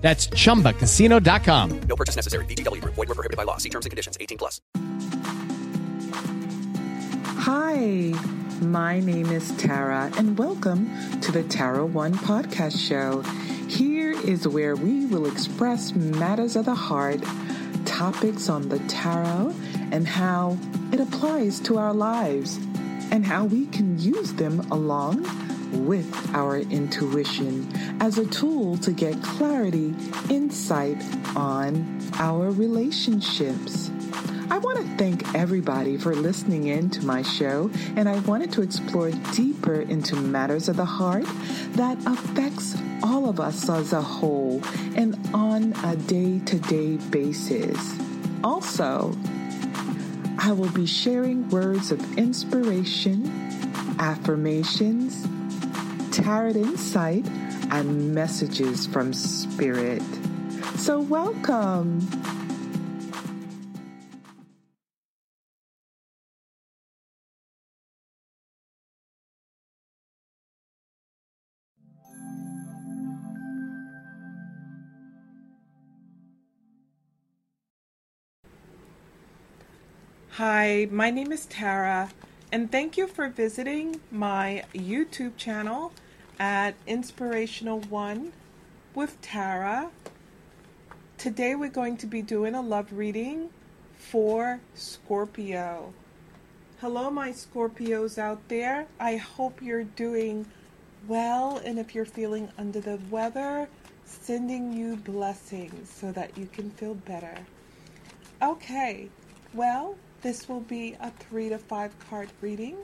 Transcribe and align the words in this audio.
That's 0.00 0.28
chumbacasino.com. 0.28 1.80
No 1.82 1.96
purchase 1.96 2.16
necessary. 2.16 2.44
VGW 2.46 2.80
Group. 2.80 2.94
Void 2.94 3.08
were 3.08 3.14
prohibited 3.14 3.36
by 3.36 3.44
law. 3.44 3.58
See 3.58 3.68
terms 3.68 3.84
and 3.84 3.90
conditions. 3.90 4.16
18 4.18 4.38
plus. 4.38 4.60
Hi, 7.42 8.12
my 8.60 9.00
name 9.00 9.30
is 9.30 9.50
Tara, 9.58 10.10
and 10.16 10.38
welcome 10.38 10.90
to 11.20 11.32
the 11.32 11.42
Tara 11.42 11.84
One 11.84 12.14
podcast 12.14 12.78
show. 12.78 13.22
Here 13.68 14.12
is 14.12 14.46
where 14.48 14.74
we 14.76 15.06
will 15.06 15.26
express 15.26 15.94
matters 15.94 16.56
of 16.56 16.64
the 16.64 16.74
heart, 16.74 17.20
topics 17.84 18.48
on 18.48 18.68
the 18.68 18.78
tarot, 18.80 19.54
and 19.92 20.06
how 20.06 20.58
it 20.92 21.00
applies 21.00 21.60
to 21.60 21.78
our 21.78 21.92
lives, 21.92 22.56
and 23.10 23.24
how 23.26 23.44
we 23.44 23.66
can 23.66 23.98
use 23.98 24.32
them 24.34 24.60
along 24.70 25.24
with 25.72 26.34
our 26.34 26.58
intuition 26.58 27.68
as 28.00 28.18
a 28.18 28.26
tool 28.26 28.76
to 28.78 28.92
get 28.92 29.22
clarity, 29.22 29.94
insight 30.28 31.02
on 31.36 32.00
our 32.18 32.50
relationships. 32.50 33.90
I 34.50 34.58
want 34.58 34.78
to 34.78 34.96
thank 34.96 35.34
everybody 35.34 35.96
for 35.96 36.14
listening 36.14 36.66
in 36.66 36.90
to 36.90 37.04
my 37.06 37.22
show, 37.22 37.70
and 37.94 38.08
I 38.08 38.18
wanted 38.20 38.50
to 38.52 38.62
explore 38.62 39.12
deeper 39.32 39.80
into 39.80 40.16
matters 40.16 40.68
of 40.68 40.76
the 40.76 40.84
heart 40.84 41.24
that 41.74 41.96
affects 42.04 42.76
all 43.02 43.28
of 43.28 43.38
us 43.38 43.68
as 43.68 43.92
a 43.92 44.02
whole 44.02 44.60
and 44.96 45.16
on 45.32 45.72
a 45.84 45.94
day-to-day 45.94 46.96
basis. 46.96 47.96
Also, 48.42 49.16
I 50.36 50.52
will 50.52 50.70
be 50.70 50.86
sharing 50.86 51.48
words 51.50 51.92
of 51.92 52.18
inspiration, 52.18 53.30
affirmations, 54.00 55.28
tarot 56.22 56.50
insight, 56.50 57.26
and 57.70 58.14
messages 58.14 58.86
from 58.86 59.12
Spirit. 59.12 60.02
So, 60.76 61.00
welcome. 61.00 62.06
Hi, 80.32 80.86
my 80.90 81.10
name 81.10 81.32
is 81.32 81.46
Tara, 81.46 82.10
and 82.52 82.70
thank 82.70 82.96
you 82.96 83.06
for 83.06 83.28
visiting 83.28 84.00
my 84.10 84.64
YouTube 84.74 85.36
channel 85.36 85.92
at 86.40 86.74
Inspirational 86.86 87.80
One 87.80 88.32
with 88.94 89.20
Tara. 89.20 89.90
Today 91.18 91.54
we're 91.54 91.68
going 91.68 91.98
to 91.98 92.06
be 92.06 92.22
doing 92.22 92.54
a 92.54 92.62
love 92.62 92.90
reading 92.94 93.50
for 93.98 94.58
Scorpio. 94.74 95.92
Hello, 96.80 97.10
my 97.10 97.32
Scorpios 97.32 98.16
out 98.16 98.40
there. 98.48 98.86
I 98.98 99.16
hope 99.16 99.60
you're 99.60 99.84
doing 99.84 100.46
well, 101.06 101.60
and 101.62 101.78
if 101.78 101.94
you're 101.94 102.06
feeling 102.06 102.48
under 102.56 102.80
the 102.80 102.98
weather, 103.10 103.68
sending 104.06 104.72
you 104.72 104.96
blessings 104.96 105.90
so 105.90 106.10
that 106.12 106.38
you 106.38 106.46
can 106.46 106.70
feel 106.70 106.94
better. 106.94 107.36
Okay, 108.40 109.10
well, 109.52 109.94
this 110.22 110.48
will 110.48 110.60
be 110.60 110.96
a 111.02 111.10
three 111.10 111.50
to 111.50 111.58
five 111.58 111.92
card 112.08 112.30
reading 112.40 112.78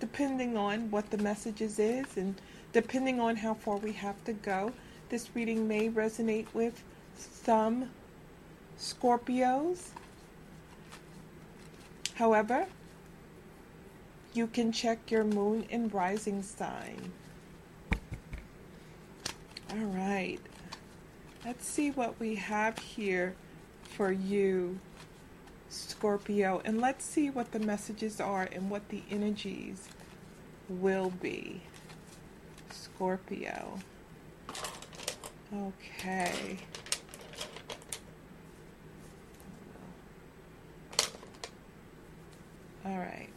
depending 0.00 0.56
on 0.56 0.90
what 0.90 1.10
the 1.10 1.18
messages 1.18 1.78
is 1.78 2.16
and 2.16 2.40
depending 2.72 3.20
on 3.20 3.36
how 3.36 3.54
far 3.54 3.76
we 3.76 3.92
have 3.92 4.22
to 4.24 4.32
go. 4.32 4.72
This 5.08 5.30
reading 5.34 5.66
may 5.66 5.88
resonate 5.88 6.46
with 6.52 6.82
some 7.16 7.90
Scorpios. 8.78 9.88
However, 12.14 12.66
you 14.34 14.46
can 14.46 14.70
check 14.72 15.10
your 15.10 15.24
moon 15.24 15.66
and 15.70 15.92
rising 15.92 16.42
sign. 16.42 17.12
All 19.70 19.78
right. 19.78 20.40
Let's 21.44 21.66
see 21.66 21.90
what 21.90 22.18
we 22.20 22.34
have 22.34 22.78
here 22.78 23.34
for 23.82 24.12
you 24.12 24.78
Scorpio, 25.68 26.62
and 26.64 26.80
let's 26.80 27.04
see 27.04 27.30
what 27.30 27.52
the 27.52 27.58
messages 27.58 28.20
are 28.20 28.48
and 28.52 28.70
what 28.70 28.88
the 28.88 29.02
energies 29.10 29.88
will 30.68 31.10
be. 31.10 31.62
Scorpio. 32.70 33.78
Okay. 35.54 36.58
All 42.84 42.96
right. 42.98 43.28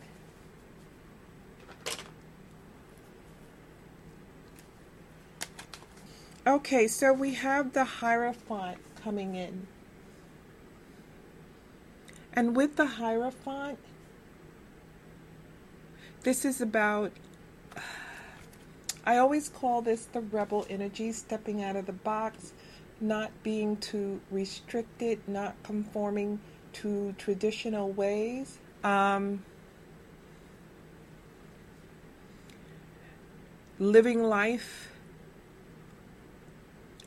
Okay, 6.47 6.87
so 6.87 7.13
we 7.13 7.35
have 7.35 7.73
the 7.73 7.83
Hierophant 7.83 8.77
coming 9.03 9.35
in. 9.35 9.67
And 12.33 12.55
with 12.55 12.77
the 12.77 12.85
Hierophant, 12.85 13.77
this 16.23 16.45
is 16.45 16.61
about, 16.61 17.11
I 19.05 19.17
always 19.17 19.49
call 19.49 19.81
this 19.81 20.05
the 20.05 20.21
rebel 20.21 20.65
energy, 20.69 21.11
stepping 21.11 21.63
out 21.63 21.75
of 21.75 21.87
the 21.87 21.93
box, 21.93 22.53
not 23.01 23.31
being 23.43 23.75
too 23.77 24.21
restricted, 24.29 25.19
not 25.27 25.55
conforming 25.63 26.39
to 26.73 27.13
traditional 27.17 27.91
ways. 27.91 28.59
Um, 28.83 29.43
living 33.77 34.23
life 34.23 34.91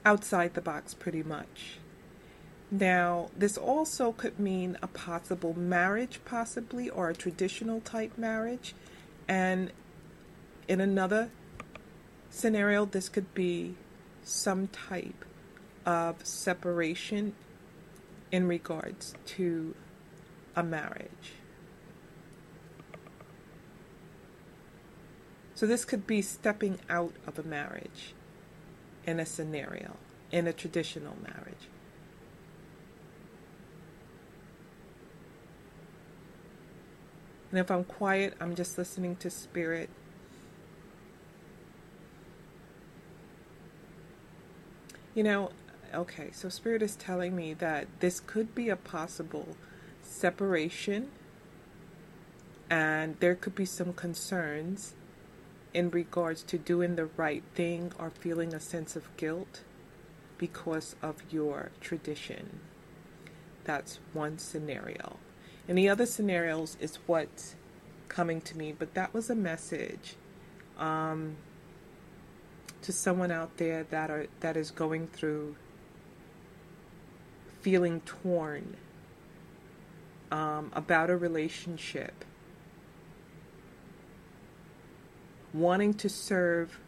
outside 0.05 0.55
the 0.55 0.61
box, 0.61 0.93
pretty 0.93 1.23
much. 1.23 1.79
Now, 2.75 3.31
this 3.37 3.57
also 3.57 4.11
could 4.11 4.41
mean 4.41 4.77
a 4.83 4.89
possible 4.89 5.57
marriage, 5.57 6.19
possibly, 6.25 6.91
or 6.91 7.09
a 7.09 7.15
traditional 7.15 7.81
type 7.81 8.19
marriage. 8.19 8.75
And 9.29 9.71
in 10.67 10.81
another 10.81 11.31
scenario, 12.31 12.85
this 12.85 13.09
could 13.09 13.33
be 13.33 13.77
some 14.25 14.67
type 14.67 15.25
of 15.87 16.27
separation 16.27 17.35
in 18.33 18.49
regards 18.49 19.15
to 19.27 19.77
a 20.57 20.65
marriage. 20.65 21.35
So, 25.55 25.65
this 25.65 25.85
could 25.85 26.09
be 26.09 26.23
stepping 26.23 26.81
out 26.91 27.15
of 27.25 27.39
a 27.39 27.45
marriage 27.45 28.15
in 29.07 29.21
a 29.21 29.27
scenario, 29.27 29.95
in 30.33 30.49
a 30.49 30.53
traditional 30.53 31.17
marriage. 31.23 31.69
And 37.55 37.61
if 37.61 37.71
I'm 37.71 37.85
quiet, 37.85 38.35
I'm 38.41 38.57
just 38.57 38.77
listening 38.77 39.15
to 39.15 39.31
spirit. 39.31 39.89
You 45.15 45.23
know, 45.23 45.53
okay, 45.95 46.31
so 46.33 46.49
spirit 46.49 46.83
is 46.83 46.97
telling 46.97 47.37
me 47.37 47.55
that 47.55 47.87
this 48.01 48.19
could 48.19 48.57
be 48.57 48.71
a 48.71 48.75
possible 48.75 49.47
separation 50.03 51.13
and 52.69 53.15
there 53.21 53.37
could 53.37 53.55
be 53.55 53.67
some 53.67 53.93
concerns 53.93 54.95
in 55.73 55.91
regards 55.91 56.43
to 56.43 56.59
doing 56.59 56.97
the 56.97 57.07
right 57.07 57.45
thing 57.55 57.93
or 58.01 58.11
feeling 58.11 58.53
a 58.53 58.59
sense 58.59 58.97
of 58.97 59.17
guilt 59.17 59.61
because 60.39 60.97
of 61.01 61.23
your 61.31 61.71
tradition. 61.81 62.59
That's 63.63 64.01
one 64.13 64.39
scenario. 64.39 65.19
And 65.69 65.79
the 65.79 65.89
other 65.89 66.07
scenarios 66.07 66.77
is 66.81 66.99
what's 67.07 67.55
coming 68.09 68.41
to 68.43 68.57
me, 68.57 68.73
but 68.73 68.95
that 68.95 69.15
was 69.15 69.31
a 69.31 69.35
message 69.35 70.17
um, 70.79 71.37
to 72.83 72.93
someone 72.93 73.31
out 73.31 73.57
there 73.57 73.85
that 73.85 74.11
are 74.11 74.27
that 74.41 74.57
is 74.57 74.71
going 74.71 75.07
through 75.09 75.57
feeling 77.63 78.01
torn 78.01 78.77
um, 80.31 80.71
about 80.75 81.09
a 81.09 81.17
relationship, 81.17 82.25
wanting 85.55 85.95
to 85.95 86.11
serve, 86.11 86.79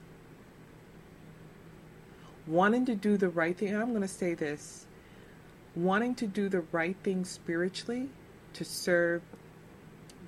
wanting 2.46 2.84
to 2.84 2.94
do 2.94 3.16
the 3.16 3.30
right 3.30 3.56
thing. 3.56 3.74
I'm 3.74 3.90
going 3.90 4.02
to 4.02 4.08
say 4.08 4.34
this 4.34 4.86
wanting 5.74 6.14
to 6.14 6.26
do 6.26 6.48
the 6.48 6.62
right 6.72 6.96
thing 7.02 7.22
spiritually 7.22 8.08
to 8.56 8.64
serve 8.64 9.22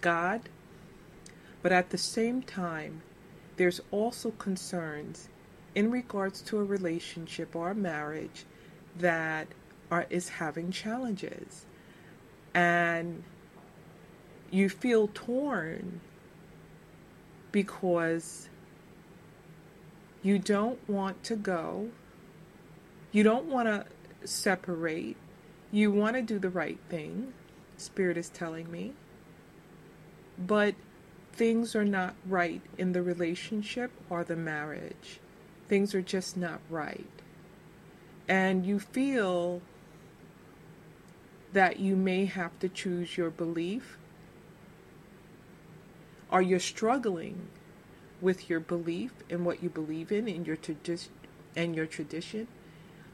God, 0.00 0.42
but 1.62 1.72
at 1.72 1.90
the 1.90 1.98
same 1.98 2.42
time, 2.42 3.02
there's 3.56 3.80
also 3.90 4.30
concerns 4.32 5.28
in 5.74 5.90
regards 5.90 6.42
to 6.42 6.58
a 6.58 6.64
relationship 6.64 7.56
or 7.56 7.70
a 7.70 7.74
marriage 7.74 8.44
that 8.98 9.48
are, 9.90 10.06
is 10.10 10.28
having 10.28 10.70
challenges. 10.70 11.64
And 12.54 13.22
you 14.50 14.68
feel 14.68 15.08
torn 15.14 16.00
because 17.50 18.48
you 20.22 20.38
don't 20.38 20.78
want 20.88 21.22
to 21.24 21.36
go, 21.36 21.88
you 23.10 23.22
don't 23.22 23.46
want 23.46 23.68
to 23.68 23.86
separate, 24.26 25.16
you 25.70 25.90
want 25.90 26.16
to 26.16 26.22
do 26.22 26.38
the 26.38 26.50
right 26.50 26.78
thing, 26.88 27.32
Spirit 27.80 28.16
is 28.16 28.28
telling 28.28 28.70
me, 28.70 28.92
but 30.38 30.74
things 31.32 31.74
are 31.76 31.84
not 31.84 32.14
right 32.26 32.60
in 32.76 32.92
the 32.92 33.02
relationship 33.02 33.90
or 34.10 34.24
the 34.24 34.36
marriage. 34.36 35.20
Things 35.68 35.94
are 35.94 36.02
just 36.02 36.36
not 36.36 36.60
right. 36.68 37.06
And 38.28 38.66
you 38.66 38.78
feel 38.78 39.62
that 41.52 41.78
you 41.78 41.96
may 41.96 42.26
have 42.26 42.58
to 42.60 42.68
choose 42.68 43.16
your 43.16 43.30
belief 43.30 43.96
or 46.30 46.42
you're 46.42 46.58
struggling 46.58 47.48
with 48.20 48.50
your 48.50 48.60
belief 48.60 49.12
and 49.30 49.44
what 49.44 49.62
you 49.62 49.68
believe 49.68 50.12
in 50.12 50.28
and 50.28 50.46
your 50.46 50.56
tradition 50.56 51.12
and 51.56 51.74
your 51.74 51.86
tradition 51.86 52.46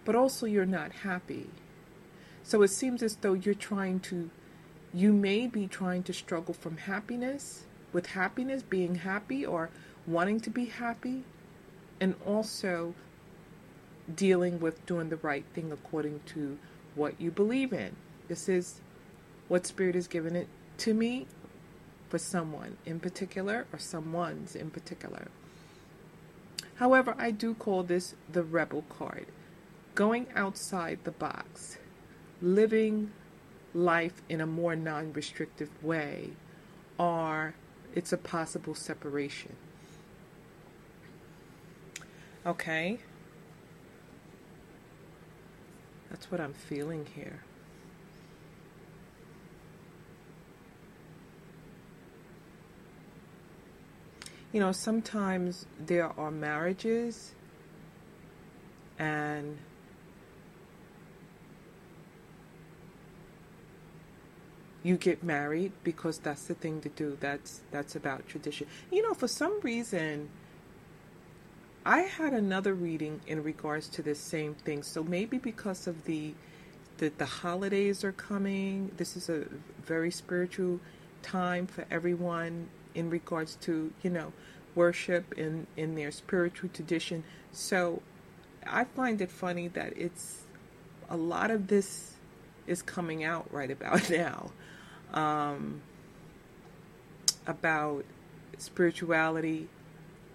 but 0.05 0.15
also 0.17 0.47
you're 0.47 0.67
not 0.67 0.91
happy 0.93 1.49
so 2.43 2.63
it 2.63 2.69
seems 2.69 3.03
as 3.03 3.17
though 3.17 3.35
you're 3.35 3.55
trying 3.55 4.01
to 4.01 4.31
you 4.95 5.13
may 5.13 5.47
be 5.47 5.67
trying 5.67 6.03
to 6.05 6.13
struggle 6.13 6.55
from 6.55 6.77
happiness 6.77 7.65
with 7.93 8.07
happiness 8.07 8.63
being 8.63 8.95
happy 8.97 9.45
or 9.45 9.69
wanting 10.07 10.41
to 10.41 10.51
be 10.51 10.67
happy 10.67 11.25
and 12.01 12.15
also 12.25 12.95
dealing 14.15 14.61
with 14.61 14.85
doing 14.87 15.09
the 15.09 15.17
right 15.17 15.45
thing 15.55 15.73
according 15.73 16.21
to 16.27 16.59
what 16.95 17.21
you 17.21 17.31
believe 17.31 17.73
in 17.73 17.97
this 18.29 18.49
is 18.49 18.81
what 19.49 19.67
Spirit 19.67 19.95
has 19.95 20.07
given 20.07 20.35
it 20.35 20.49
to 20.79 20.95
me 20.95 21.27
for 22.09 22.19
someone 22.19 22.77
in 22.87 23.01
particular 23.01 23.67
or 23.73 23.79
someone's 23.79 24.55
in 24.55 24.71
particular. 24.71 25.29
However, 26.77 27.15
I 27.19 27.31
do 27.31 27.55
call 27.55 27.83
this 27.83 28.15
the 28.31 28.43
rebel 28.43 28.85
card. 28.89 29.27
Going 29.95 30.27
outside 30.35 30.99
the 31.05 31.13
box, 31.13 31.79
living 32.43 33.13
life 33.75 34.23
in 34.29 34.41
a 34.41 34.47
more 34.47 34.77
non 34.77 35.13
restrictive 35.13 35.71
way, 35.83 36.31
or 36.99 37.55
it's 37.95 38.13
a 38.13 38.19
possible 38.19 38.75
separation. 38.75 39.57
Okay? 42.47 42.99
That's 46.11 46.31
what 46.31 46.41
I'm 46.41 46.53
feeling 46.53 47.07
here. 47.15 47.41
you 54.55 54.61
know, 54.61 54.71
sometimes 54.71 55.67
there 55.85 56.09
are 56.17 56.31
marriages 56.31 57.35
and 59.01 59.59
you 64.85 64.99
get 64.99 65.25
married 65.25 65.73
because 65.83 66.19
that's 66.19 66.45
the 66.45 66.55
thing 66.55 66.81
to 66.83 66.91
do. 66.91 67.17
That's 67.19 67.63
that's 67.73 67.97
about 67.97 68.29
tradition. 68.29 68.69
You 68.93 69.03
know, 69.03 69.15
for 69.15 69.27
some 69.27 69.59
reason 69.63 70.29
I 71.87 72.01
had 72.01 72.35
another 72.35 72.75
reading 72.75 73.21
in 73.27 73.43
regards 73.43 73.89
to 73.89 74.03
this 74.03 74.21
same 74.21 74.55
thing. 74.55 74.83
So 74.83 75.03
maybe 75.03 75.39
because 75.39 75.87
of 75.89 76.05
the 76.05 76.35
the, 76.99 77.09
the 77.09 77.25
holidays 77.25 78.05
are 78.05 78.13
coming, 78.13 78.93
this 78.99 79.17
is 79.17 79.29
a 79.29 79.47
very 79.85 80.13
spiritual 80.13 80.79
time 81.23 81.67
for 81.67 81.85
everyone 81.91 82.69
in 82.95 83.11
regards 83.11 83.57
to 83.57 83.91
you 84.03 84.11
know 84.11 84.35
worship 84.75 85.33
in 85.33 85.67
in 85.79 85.95
their 85.95 86.11
spiritual 86.11 86.69
tradition. 86.69 87.25
So 87.53 88.03
I 88.67 88.85
find 88.85 89.23
it 89.23 89.31
funny 89.31 89.69
that 89.69 89.95
it's 89.97 90.43
a 91.09 91.17
lot 91.17 91.51
of 91.51 91.69
this 91.69 92.13
is 92.67 92.83
coming 92.83 93.25
out 93.25 93.47
right 93.51 93.71
about 93.71 94.11
now 94.11 94.51
um, 95.15 95.81
about 97.47 98.05
spirituality, 98.59 99.69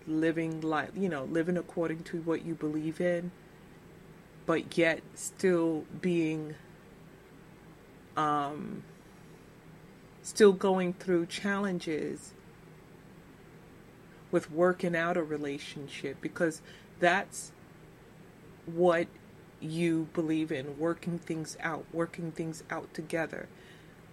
living 0.07 0.61
like 0.61 0.89
you 0.95 1.09
know 1.09 1.25
living 1.25 1.57
according 1.57 2.03
to 2.03 2.17
what 2.21 2.43
you 2.43 2.55
believe 2.55 2.99
in, 2.99 3.31
but 4.45 4.77
yet 4.77 5.01
still 5.13 5.85
being 6.01 6.55
um, 8.17 8.83
still 10.23 10.53
going 10.53 10.93
through 10.93 11.25
challenges 11.27 12.33
with 14.31 14.51
working 14.51 14.95
out 14.95 15.17
a 15.17 15.23
relationship 15.23 16.17
because 16.21 16.61
that's 16.99 17.51
what 18.65 19.07
you 19.59 20.07
believe 20.13 20.51
in 20.51 20.77
working 20.77 21.17
things 21.17 21.57
out 21.61 21.83
working 21.91 22.31
things 22.31 22.63
out 22.69 22.93
together 22.93 23.47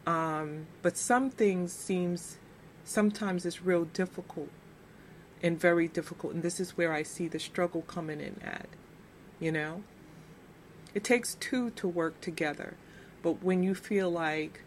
um, 0.07 0.67
but 0.83 0.97
some 0.97 1.31
things 1.31 1.73
seems 1.73 2.37
sometimes 2.85 3.45
it's 3.45 3.63
real 3.63 3.85
difficult 3.85 4.51
and 5.43 5.61
very 5.61 5.89
difficult 5.89 6.33
and 6.33 6.43
this 6.43 6.61
is 6.61 6.77
where 6.77 6.93
i 6.93 7.03
see 7.03 7.29
the 7.29 7.39
struggle 7.39 7.83
coming 7.83 8.21
in 8.21 8.41
at 8.43 8.69
you 9.41 9.53
know 9.53 9.83
it 10.95 11.05
takes 11.05 11.35
two 11.35 11.71
to 11.71 11.87
work 11.87 12.21
together 12.21 12.75
but 13.23 13.43
when 13.43 13.63
you 13.63 13.75
feel 13.75 14.11
like 14.11 14.63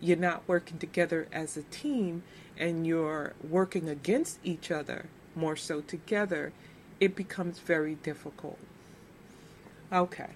you're 0.00 0.16
not 0.16 0.46
working 0.46 0.78
together 0.78 1.26
as 1.32 1.56
a 1.56 1.62
team 1.64 2.22
and 2.58 2.86
you're 2.86 3.34
working 3.48 3.88
against 3.88 4.38
each 4.44 4.70
other 4.70 5.06
more 5.34 5.56
so 5.56 5.80
together, 5.82 6.52
it 6.98 7.14
becomes 7.14 7.58
very 7.58 7.94
difficult. 7.96 8.58
Okay. 9.92 10.30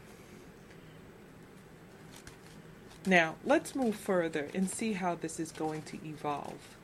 Now, 3.06 3.36
let's 3.44 3.74
move 3.74 3.96
further 3.96 4.48
and 4.54 4.68
see 4.68 4.92
how 4.92 5.14
this 5.14 5.40
is 5.40 5.52
going 5.52 5.82
to 5.82 5.98
evolve. 6.04 6.76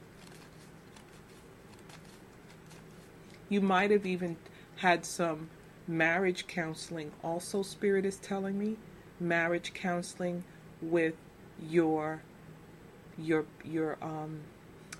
You 3.48 3.60
might 3.60 3.90
have 3.90 4.06
even 4.06 4.36
had 4.76 5.04
some 5.04 5.50
marriage 5.86 6.46
counseling, 6.46 7.12
also, 7.22 7.62
Spirit 7.62 8.04
is 8.04 8.16
telling 8.16 8.58
me. 8.58 8.76
Marriage 9.20 9.72
counseling 9.72 10.44
with 10.82 11.14
your 11.70 12.22
your 13.18 13.46
your 13.64 13.96
um 14.02 14.40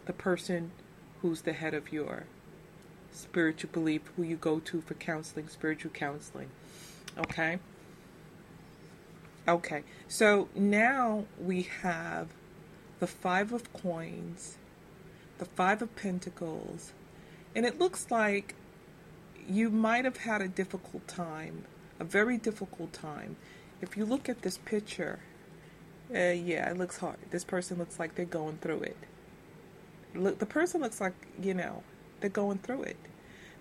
the 0.06 0.12
person 0.12 0.70
who's 1.20 1.42
the 1.42 1.52
head 1.52 1.74
of 1.74 1.92
your 1.92 2.24
spiritual 3.12 3.70
belief, 3.72 4.02
who 4.16 4.22
you 4.22 4.36
go 4.36 4.60
to 4.60 4.80
for 4.80 4.94
counseling, 4.94 5.48
spiritual 5.48 5.90
counseling. 5.90 6.48
Okay? 7.18 7.58
Okay, 9.48 9.84
so 10.08 10.48
now 10.54 11.24
we 11.40 11.62
have 11.82 12.28
the 12.98 13.06
Five 13.06 13.52
of 13.52 13.72
Coins, 13.72 14.56
the 15.38 15.44
Five 15.44 15.82
of 15.82 15.94
Pentacles, 15.94 16.92
and 17.54 17.64
it 17.64 17.78
looks 17.78 18.10
like 18.10 18.54
you 19.48 19.70
might 19.70 20.04
have 20.04 20.18
had 20.18 20.42
a 20.42 20.48
difficult 20.48 21.06
time, 21.06 21.64
a 22.00 22.04
very 22.04 22.36
difficult 22.38 22.92
time. 22.92 23.36
If 23.80 23.96
you 23.96 24.04
look 24.04 24.28
at 24.28 24.42
this 24.42 24.58
picture, 24.58 25.20
uh, 26.12 26.18
yeah, 26.18 26.70
it 26.70 26.76
looks 26.76 26.98
hard. 26.98 27.18
This 27.30 27.44
person 27.44 27.78
looks 27.78 27.98
like 28.00 28.14
they're 28.16 28.24
going 28.24 28.58
through 28.58 28.82
it 28.82 28.96
look 30.14 30.38
the 30.38 30.46
person 30.46 30.80
looks 30.80 31.00
like 31.00 31.14
you 31.40 31.54
know 31.54 31.82
they're 32.20 32.30
going 32.30 32.58
through 32.58 32.82
it 32.82 32.96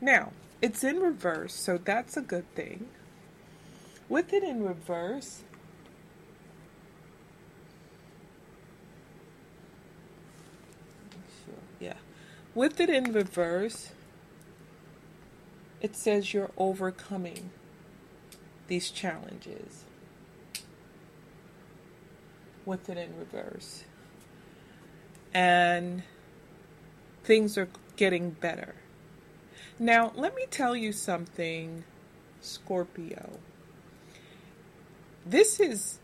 now 0.01 0.31
it's 0.61 0.83
in 0.83 0.99
reverse 0.99 1.53
so 1.53 1.77
that's 1.77 2.17
a 2.17 2.21
good 2.21 2.49
thing 2.55 2.87
with 4.09 4.33
it 4.33 4.43
in 4.43 4.63
reverse 4.63 5.43
yeah 11.79 11.93
with 12.55 12.79
it 12.79 12.89
in 12.89 13.13
reverse 13.13 13.91
it 15.81 15.95
says 15.95 16.33
you're 16.33 16.49
overcoming 16.57 17.51
these 18.67 18.89
challenges 18.89 19.83
with 22.65 22.89
it 22.89 22.97
in 22.97 23.15
reverse. 23.17 23.83
And 25.33 26.03
things 27.23 27.57
are 27.57 27.69
getting 27.97 28.31
better. 28.31 28.73
Now, 29.77 30.11
let 30.15 30.35
me 30.35 30.45
tell 30.49 30.75
you 30.75 30.91
something, 30.91 31.83
Scorpio. 32.41 33.37
This 35.25 35.59
is 35.59 35.99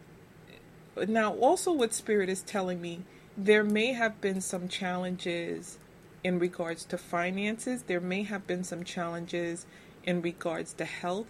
now 1.08 1.34
also 1.34 1.72
what 1.72 1.94
Spirit 1.94 2.30
is 2.30 2.42
telling 2.42 2.82
me. 2.82 3.02
There 3.36 3.64
may 3.64 3.94
have 3.94 4.22
been 4.22 4.42
some 4.42 4.68
challenges 4.68 5.80
in 6.24 6.40
regards 6.40 6.86
to 6.86 6.98
finances, 6.98 7.84
there 7.84 8.00
may 8.00 8.24
have 8.24 8.46
been 8.48 8.64
some 8.64 8.84
challenges 8.84 9.66
in 10.04 10.22
regards 10.22 10.74
to 10.74 10.86
health, 10.86 11.28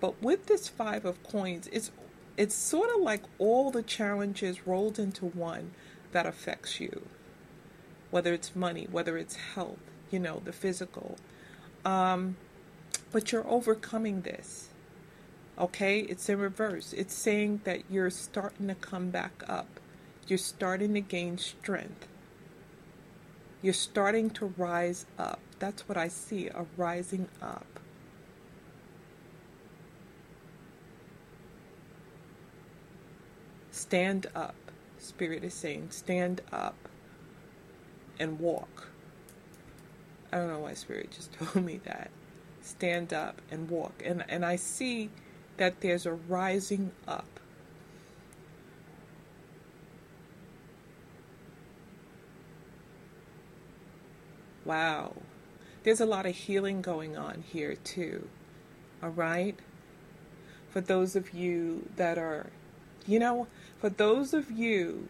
but 0.00 0.22
with 0.22 0.46
this 0.46 0.68
5 0.68 1.04
of 1.04 1.22
coins, 1.22 1.68
it's 1.72 1.90
it's 2.36 2.54
sort 2.54 2.88
of 2.94 3.02
like 3.02 3.22
all 3.38 3.70
the 3.70 3.82
challenges 3.82 4.66
rolled 4.66 4.98
into 4.98 5.26
one 5.26 5.72
that 6.12 6.24
affects 6.24 6.80
you. 6.80 7.06
Whether 8.10 8.32
it's 8.32 8.56
money, 8.56 8.88
whether 8.90 9.18
it's 9.18 9.36
health, 9.36 9.78
you 10.10 10.18
know, 10.18 10.40
the 10.42 10.52
physical. 10.52 11.18
Um, 11.84 12.36
but 13.12 13.30
you're 13.30 13.46
overcoming 13.46 14.22
this. 14.22 14.68
Okay? 15.58 16.00
It's 16.00 16.30
in 16.30 16.38
reverse. 16.38 16.94
It's 16.94 17.14
saying 17.14 17.60
that 17.64 17.82
you're 17.90 18.08
starting 18.08 18.68
to 18.68 18.74
come 18.74 19.10
back 19.10 19.42
up. 19.46 19.78
You're 20.26 20.38
starting 20.38 20.94
to 20.94 21.00
gain 21.00 21.36
strength. 21.36 22.06
You're 23.62 23.74
starting 23.74 24.30
to 24.30 24.46
rise 24.56 25.06
up. 25.18 25.40
That's 25.58 25.88
what 25.88 25.98
I 25.98 26.08
see 26.08 26.48
a 26.48 26.64
rising 26.76 27.28
up. 27.42 27.66
Stand 33.70 34.26
up. 34.34 34.54
Spirit 34.98 35.44
is 35.44 35.54
saying, 35.54 35.88
stand 35.90 36.42
up 36.52 36.76
and 38.18 38.38
walk. 38.38 38.88
I 40.32 40.38
don't 40.38 40.48
know 40.48 40.60
why 40.60 40.74
Spirit 40.74 41.10
just 41.16 41.32
told 41.32 41.64
me 41.64 41.80
that. 41.84 42.10
Stand 42.62 43.12
up 43.12 43.42
and 43.50 43.68
walk. 43.68 44.02
And, 44.04 44.24
and 44.28 44.44
I 44.44 44.56
see 44.56 45.10
that 45.56 45.80
there's 45.80 46.06
a 46.06 46.12
rising 46.12 46.92
up. 47.08 47.39
Wow. 54.70 55.14
There's 55.82 56.00
a 56.00 56.06
lot 56.06 56.26
of 56.26 56.36
healing 56.36 56.80
going 56.80 57.16
on 57.16 57.42
here, 57.44 57.74
too. 57.74 58.28
All 59.02 59.10
right? 59.10 59.58
For 60.68 60.80
those 60.80 61.16
of 61.16 61.34
you 61.34 61.88
that 61.96 62.18
are, 62.18 62.50
you 63.04 63.18
know, 63.18 63.48
for 63.80 63.88
those 63.88 64.32
of 64.32 64.48
you 64.48 65.08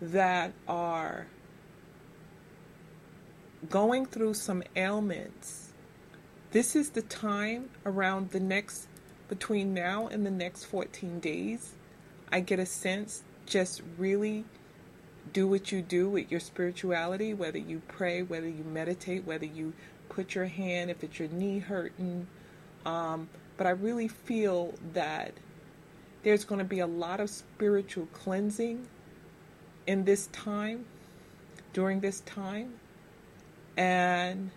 that 0.00 0.54
are 0.66 1.26
going 3.68 4.06
through 4.06 4.32
some 4.32 4.62
ailments, 4.74 5.74
this 6.52 6.74
is 6.74 6.88
the 6.88 7.02
time 7.02 7.68
around 7.84 8.30
the 8.30 8.40
next, 8.40 8.88
between 9.28 9.74
now 9.74 10.06
and 10.06 10.24
the 10.24 10.30
next 10.30 10.64
14 10.64 11.20
days. 11.20 11.74
I 12.32 12.40
get 12.40 12.58
a 12.58 12.64
sense 12.64 13.24
just 13.44 13.82
really 13.98 14.46
do 15.32 15.46
what 15.46 15.70
you 15.72 15.82
do 15.82 16.08
with 16.08 16.30
your 16.30 16.40
spirituality, 16.40 17.34
whether 17.34 17.58
you 17.58 17.82
pray, 17.88 18.22
whether 18.22 18.48
you 18.48 18.64
meditate, 18.64 19.24
whether 19.24 19.46
you 19.46 19.72
put 20.08 20.34
your 20.34 20.46
hand, 20.46 20.90
if 20.90 21.04
it's 21.04 21.18
your 21.18 21.28
knee 21.28 21.58
hurting. 21.58 22.26
Um, 22.84 23.28
but 23.56 23.66
I 23.66 23.70
really 23.70 24.08
feel 24.08 24.74
that 24.92 25.32
there's 26.22 26.44
going 26.44 26.58
to 26.58 26.64
be 26.64 26.80
a 26.80 26.86
lot 26.86 27.20
of 27.20 27.30
spiritual 27.30 28.06
cleansing 28.12 28.86
in 29.86 30.04
this 30.04 30.26
time, 30.28 30.84
during 31.72 32.00
this 32.00 32.20
time. 32.20 32.74
And 33.76 34.50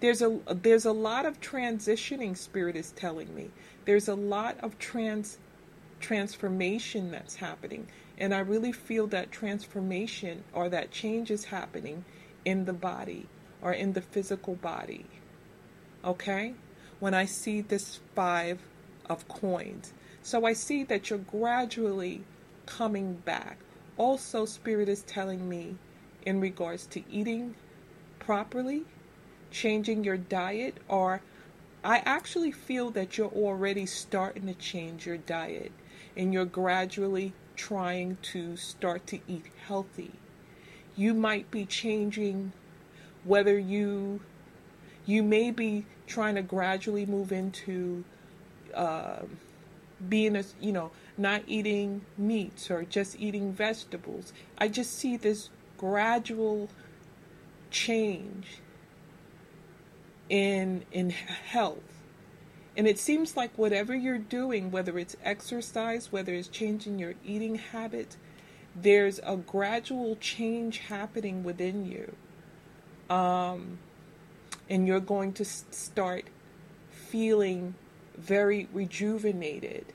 there's 0.00 0.20
a 0.20 0.38
there's 0.48 0.84
a 0.84 0.92
lot 0.92 1.26
of 1.26 1.40
transitioning 1.40 2.36
spirit 2.36 2.76
is 2.76 2.92
telling 2.92 3.34
me. 3.34 3.50
There's 3.84 4.08
a 4.08 4.14
lot 4.14 4.56
of 4.60 4.78
trans 4.78 5.38
transformation 6.02 7.10
that's 7.10 7.36
happening. 7.36 7.86
And 8.18 8.34
I 8.34 8.40
really 8.40 8.72
feel 8.72 9.06
that 9.08 9.32
transformation 9.32 10.44
or 10.52 10.68
that 10.68 10.90
change 10.90 11.30
is 11.30 11.46
happening 11.46 12.04
in 12.44 12.66
the 12.66 12.72
body 12.72 13.26
or 13.62 13.72
in 13.72 13.94
the 13.94 14.02
physical 14.02 14.56
body. 14.56 15.06
Okay? 16.04 16.54
When 17.00 17.14
I 17.14 17.24
see 17.24 17.62
this 17.62 18.00
five 18.14 18.60
of 19.06 19.26
coins. 19.28 19.92
So 20.22 20.44
I 20.44 20.52
see 20.52 20.84
that 20.84 21.10
you're 21.10 21.18
gradually 21.18 22.22
coming 22.66 23.14
back. 23.14 23.58
Also, 23.96 24.44
Spirit 24.44 24.88
is 24.88 25.02
telling 25.02 25.48
me 25.48 25.76
in 26.24 26.40
regards 26.40 26.86
to 26.86 27.02
eating 27.10 27.54
properly, 28.18 28.84
changing 29.50 30.04
your 30.04 30.16
diet, 30.16 30.76
or 30.88 31.20
I 31.84 31.98
actually 31.98 32.52
feel 32.52 32.90
that 32.92 33.18
you're 33.18 33.26
already 33.28 33.86
starting 33.86 34.46
to 34.46 34.54
change 34.54 35.06
your 35.06 35.16
diet 35.16 35.72
and 36.16 36.32
you're 36.32 36.44
gradually 36.44 37.32
trying 37.56 38.16
to 38.22 38.56
start 38.56 39.06
to 39.08 39.20
eat 39.28 39.46
healthy. 39.66 40.12
You 40.96 41.14
might 41.14 41.50
be 41.50 41.64
changing 41.64 42.52
whether 43.24 43.58
you 43.58 44.20
you 45.04 45.22
may 45.22 45.50
be 45.50 45.84
trying 46.06 46.34
to 46.36 46.42
gradually 46.42 47.06
move 47.06 47.32
into 47.32 48.04
uh, 48.74 49.20
being 50.08 50.36
a 50.36 50.44
you 50.60 50.72
know 50.72 50.90
not 51.16 51.42
eating 51.46 52.02
meats 52.16 52.70
or 52.70 52.84
just 52.84 53.18
eating 53.18 53.52
vegetables. 53.52 54.32
I 54.58 54.68
just 54.68 54.98
see 54.98 55.16
this 55.16 55.50
gradual 55.78 56.68
change 57.70 58.58
in 60.28 60.84
in 60.92 61.10
health 61.10 61.91
and 62.76 62.86
it 62.86 62.98
seems 62.98 63.36
like 63.36 63.56
whatever 63.58 63.94
you're 63.94 64.18
doing, 64.18 64.70
whether 64.70 64.98
it's 64.98 65.16
exercise, 65.22 66.10
whether 66.10 66.32
it's 66.32 66.48
changing 66.48 66.98
your 66.98 67.14
eating 67.24 67.56
habit, 67.56 68.16
there's 68.74 69.20
a 69.24 69.36
gradual 69.36 70.16
change 70.16 70.78
happening 70.78 71.44
within 71.44 71.84
you. 71.84 72.16
Um, 73.14 73.78
and 74.70 74.86
you're 74.86 75.00
going 75.00 75.34
to 75.34 75.44
start 75.44 76.24
feeling 76.90 77.74
very 78.16 78.68
rejuvenated. 78.72 79.86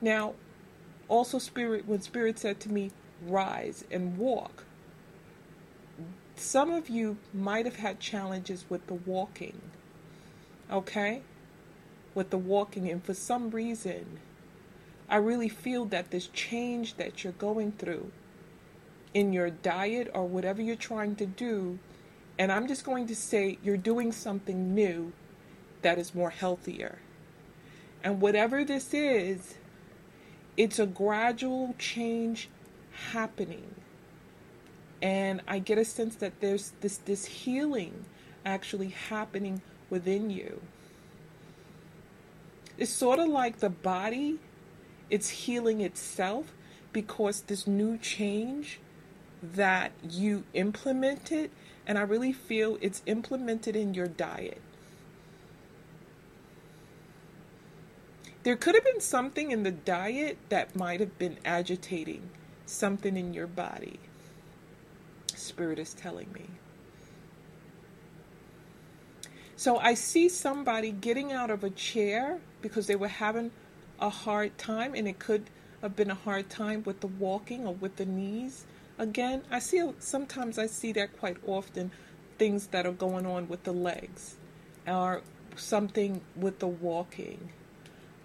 Now, 0.00 0.34
also, 1.08 1.38
Spirit, 1.38 1.88
when 1.88 2.00
Spirit 2.00 2.38
said 2.38 2.60
to 2.60 2.68
me, 2.68 2.92
rise 3.26 3.84
and 3.90 4.16
walk, 4.16 4.64
some 6.36 6.70
of 6.70 6.88
you 6.88 7.16
might 7.34 7.64
have 7.64 7.76
had 7.76 7.98
challenges 7.98 8.64
with 8.68 8.86
the 8.86 8.94
walking. 8.94 9.60
Okay? 10.70 11.22
With 12.18 12.30
the 12.30 12.36
walking, 12.36 12.90
and 12.90 13.02
for 13.04 13.14
some 13.14 13.48
reason, 13.50 14.18
I 15.08 15.18
really 15.18 15.48
feel 15.48 15.84
that 15.84 16.10
this 16.10 16.26
change 16.26 16.96
that 16.96 17.22
you're 17.22 17.32
going 17.32 17.70
through 17.70 18.10
in 19.14 19.32
your 19.32 19.50
diet 19.50 20.10
or 20.12 20.26
whatever 20.26 20.60
you're 20.60 20.74
trying 20.74 21.14
to 21.14 21.26
do, 21.26 21.78
and 22.36 22.50
I'm 22.50 22.66
just 22.66 22.84
going 22.84 23.06
to 23.06 23.14
say 23.14 23.58
you're 23.62 23.76
doing 23.76 24.10
something 24.10 24.74
new 24.74 25.12
that 25.82 25.96
is 25.96 26.12
more 26.12 26.30
healthier. 26.30 26.98
And 28.02 28.20
whatever 28.20 28.64
this 28.64 28.92
is, 28.92 29.54
it's 30.56 30.80
a 30.80 30.86
gradual 30.86 31.76
change 31.78 32.48
happening. 33.12 33.76
And 35.00 35.40
I 35.46 35.60
get 35.60 35.78
a 35.78 35.84
sense 35.84 36.16
that 36.16 36.40
there's 36.40 36.72
this 36.80 36.96
this 36.96 37.26
healing 37.26 38.04
actually 38.44 38.88
happening 38.88 39.62
within 39.88 40.30
you. 40.30 40.60
It's 42.78 42.92
sort 42.92 43.18
of 43.18 43.28
like 43.28 43.58
the 43.58 43.70
body, 43.70 44.38
it's 45.10 45.28
healing 45.28 45.80
itself 45.80 46.52
because 46.92 47.42
this 47.42 47.66
new 47.66 47.98
change 47.98 48.80
that 49.42 49.92
you 50.08 50.44
implemented, 50.54 51.50
and 51.86 51.98
I 51.98 52.02
really 52.02 52.32
feel 52.32 52.78
it's 52.80 53.02
implemented 53.06 53.74
in 53.74 53.94
your 53.94 54.06
diet. 54.06 54.62
There 58.44 58.56
could 58.56 58.76
have 58.76 58.84
been 58.84 59.00
something 59.00 59.50
in 59.50 59.64
the 59.64 59.72
diet 59.72 60.38
that 60.48 60.76
might 60.76 61.00
have 61.00 61.18
been 61.18 61.38
agitating 61.44 62.30
something 62.64 63.16
in 63.16 63.34
your 63.34 63.46
body. 63.48 63.98
Spirit 65.34 65.78
is 65.78 65.94
telling 65.94 66.32
me. 66.32 66.46
So 69.56 69.78
I 69.78 69.94
see 69.94 70.28
somebody 70.28 70.92
getting 70.92 71.32
out 71.32 71.50
of 71.50 71.64
a 71.64 71.70
chair 71.70 72.38
because 72.62 72.86
they 72.86 72.96
were 72.96 73.08
having 73.08 73.50
a 74.00 74.10
hard 74.10 74.56
time, 74.58 74.94
and 74.94 75.08
it 75.08 75.18
could 75.18 75.50
have 75.82 75.96
been 75.96 76.10
a 76.10 76.14
hard 76.14 76.50
time 76.50 76.82
with 76.84 77.00
the 77.00 77.06
walking 77.06 77.66
or 77.66 77.74
with 77.74 77.96
the 77.96 78.06
knees. 78.06 78.66
Again, 78.98 79.42
I 79.50 79.60
see 79.60 79.82
sometimes 79.98 80.58
I 80.58 80.66
see 80.66 80.92
that 80.92 81.16
quite 81.18 81.36
often 81.46 81.90
things 82.38 82.68
that 82.68 82.86
are 82.86 82.92
going 82.92 83.26
on 83.26 83.48
with 83.48 83.64
the 83.64 83.72
legs 83.72 84.36
or 84.86 85.22
something 85.56 86.20
with 86.36 86.58
the 86.58 86.66
walking. 86.66 87.50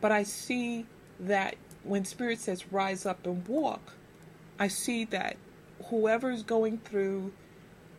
But 0.02 0.12
I 0.12 0.24
see 0.24 0.86
that 1.20 1.56
when 1.84 2.06
Spirit 2.06 2.40
says 2.40 2.72
rise 2.72 3.06
up 3.06 3.26
and 3.26 3.48
walk, 3.48 3.94
I 4.60 4.68
see 4.68 5.06
that 5.06 5.38
whoever's 5.86 6.44
going 6.44 6.80
through 6.80 7.34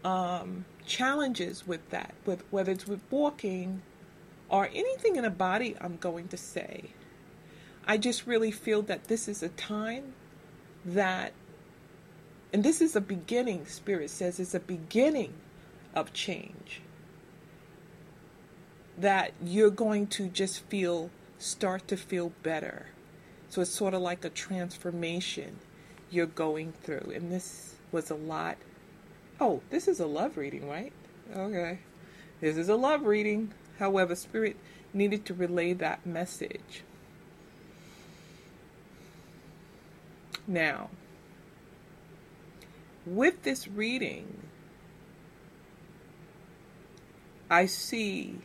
um, 0.04 0.64
challenges 0.86 1.66
with 1.66 1.90
that, 1.90 2.14
with 2.26 2.42
whether 2.50 2.72
it's 2.72 2.86
with 2.86 3.00
walking 3.10 3.82
or 4.54 4.70
anything 4.72 5.16
in 5.16 5.24
a 5.24 5.30
body, 5.30 5.74
I'm 5.80 5.96
going 5.96 6.28
to 6.28 6.36
say, 6.36 6.84
I 7.88 7.98
just 7.98 8.24
really 8.24 8.52
feel 8.52 8.82
that 8.82 9.08
this 9.08 9.26
is 9.26 9.42
a 9.42 9.48
time 9.48 10.12
that, 10.84 11.32
and 12.52 12.62
this 12.62 12.80
is 12.80 12.94
a 12.94 13.00
beginning, 13.00 13.66
Spirit 13.66 14.10
says, 14.10 14.38
it's 14.38 14.54
a 14.54 14.60
beginning 14.60 15.32
of 15.92 16.12
change. 16.12 16.82
That 18.96 19.32
you're 19.42 19.70
going 19.70 20.06
to 20.18 20.28
just 20.28 20.60
feel, 20.66 21.10
start 21.36 21.88
to 21.88 21.96
feel 21.96 22.30
better. 22.44 22.86
So 23.48 23.60
it's 23.60 23.72
sort 23.72 23.92
of 23.92 24.02
like 24.02 24.24
a 24.24 24.30
transformation 24.30 25.56
you're 26.12 26.26
going 26.26 26.74
through. 26.84 27.10
And 27.12 27.32
this 27.32 27.74
was 27.90 28.08
a 28.08 28.14
lot. 28.14 28.56
Oh, 29.40 29.62
this 29.70 29.88
is 29.88 29.98
a 29.98 30.06
love 30.06 30.36
reading, 30.36 30.68
right? 30.68 30.92
Okay. 31.34 31.80
This 32.40 32.56
is 32.56 32.68
a 32.68 32.76
love 32.76 33.02
reading. 33.02 33.52
However, 33.78 34.14
Spirit 34.14 34.56
needed 34.92 35.24
to 35.26 35.34
relay 35.34 35.72
that 35.74 36.06
message. 36.06 36.82
Now, 40.46 40.90
with 43.06 43.42
this 43.42 43.66
reading, 43.66 44.42
I 47.50 47.66
see 47.66 48.36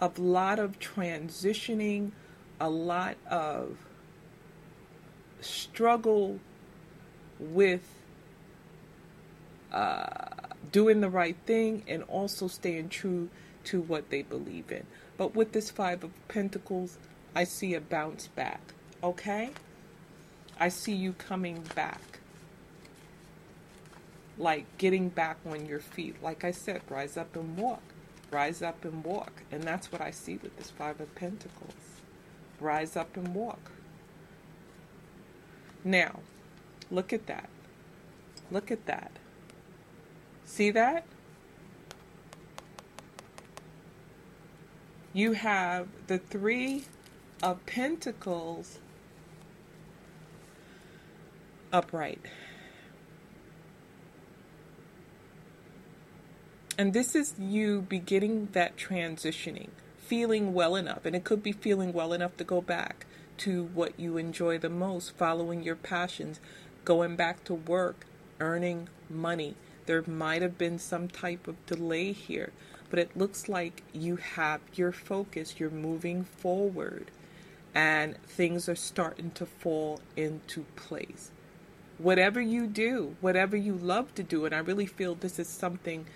a 0.00 0.10
lot 0.16 0.58
of 0.58 0.78
transitioning, 0.78 2.12
a 2.60 2.68
lot 2.68 3.16
of 3.30 3.76
struggle 5.40 6.40
with 7.38 7.82
uh, 9.72 10.26
doing 10.70 11.00
the 11.00 11.08
right 11.08 11.36
thing 11.46 11.82
and 11.86 12.02
also 12.04 12.48
staying 12.48 12.88
true 12.88 13.28
to 13.64 13.80
what 13.80 14.10
they 14.10 14.22
believe 14.22 14.70
in. 14.70 14.86
But 15.16 15.34
with 15.34 15.52
this 15.52 15.70
Five 15.70 16.04
of 16.04 16.10
Pentacles, 16.28 16.98
I 17.34 17.44
see 17.44 17.74
a 17.74 17.80
bounce 17.80 18.28
back. 18.28 18.60
Okay? 19.02 19.50
I 20.58 20.68
see 20.68 20.94
you 20.94 21.12
coming 21.12 21.62
back. 21.74 22.20
Like 24.38 24.66
getting 24.78 25.08
back 25.08 25.38
on 25.48 25.66
your 25.66 25.80
feet. 25.80 26.22
Like 26.22 26.44
I 26.44 26.50
said, 26.50 26.82
rise 26.88 27.16
up 27.16 27.36
and 27.36 27.56
walk. 27.56 27.82
Rise 28.30 28.62
up 28.62 28.84
and 28.84 29.04
walk. 29.04 29.42
And 29.52 29.62
that's 29.62 29.92
what 29.92 30.00
I 30.00 30.10
see 30.10 30.36
with 30.36 30.56
this 30.56 30.70
Five 30.70 31.00
of 31.00 31.14
Pentacles. 31.14 31.74
Rise 32.60 32.96
up 32.96 33.16
and 33.16 33.34
walk. 33.34 33.70
Now, 35.84 36.20
look 36.90 37.12
at 37.12 37.26
that. 37.26 37.48
Look 38.50 38.70
at 38.70 38.86
that. 38.86 39.12
See 40.44 40.70
that? 40.70 41.04
You 45.16 45.34
have 45.34 45.86
the 46.08 46.18
Three 46.18 46.86
of 47.40 47.64
Pentacles 47.66 48.80
upright. 51.72 52.20
And 56.76 56.92
this 56.92 57.14
is 57.14 57.34
you 57.38 57.82
beginning 57.82 58.48
that 58.52 58.76
transitioning, 58.76 59.68
feeling 59.98 60.52
well 60.52 60.74
enough. 60.74 61.06
And 61.06 61.14
it 61.14 61.22
could 61.22 61.44
be 61.44 61.52
feeling 61.52 61.92
well 61.92 62.12
enough 62.12 62.36
to 62.38 62.44
go 62.44 62.60
back 62.60 63.06
to 63.38 63.66
what 63.72 63.98
you 63.98 64.16
enjoy 64.16 64.58
the 64.58 64.68
most, 64.68 65.16
following 65.16 65.62
your 65.62 65.76
passions, 65.76 66.40
going 66.84 67.14
back 67.14 67.44
to 67.44 67.54
work, 67.54 68.04
earning 68.40 68.88
money. 69.08 69.54
There 69.86 70.02
might 70.02 70.42
have 70.42 70.58
been 70.58 70.80
some 70.80 71.06
type 71.06 71.46
of 71.46 71.64
delay 71.66 72.10
here, 72.10 72.52
but 72.90 72.98
it 72.98 73.16
looks 73.16 73.48
like 73.48 73.82
you 73.92 74.16
have 74.16 74.60
your 74.74 74.92
focus, 74.92 75.56
you're 75.58 75.70
moving 75.70 76.24
forward, 76.24 77.10
and 77.74 78.16
things 78.22 78.68
are 78.68 78.76
starting 78.76 79.30
to 79.32 79.46
fall 79.46 80.00
into 80.16 80.64
place. 80.76 81.30
Whatever 81.98 82.40
you 82.40 82.66
do, 82.66 83.16
whatever 83.20 83.56
you 83.56 83.74
love 83.74 84.14
to 84.14 84.22
do, 84.22 84.44
and 84.44 84.54
I 84.54 84.58
really 84.58 84.86
feel 84.86 85.14
this 85.14 85.38
is 85.38 85.48
something 85.48 86.06